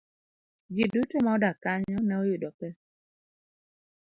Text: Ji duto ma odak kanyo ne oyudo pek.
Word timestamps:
Ji 0.73 0.83
duto 0.93 1.17
ma 1.25 1.31
odak 1.37 1.57
kanyo 1.63 1.97
ne 2.03 2.13
oyudo 2.21 2.49
pek. 2.59 2.75